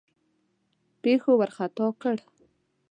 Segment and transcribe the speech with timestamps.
[1.01, 2.17] پیښو وارخطا کړ.